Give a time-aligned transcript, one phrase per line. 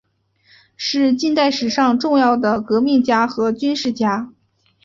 [0.75, 4.33] 是近代史上重要的革命家和军事家。